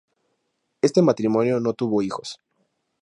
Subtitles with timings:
[0.81, 2.39] Este matrimonio no tuvo hijos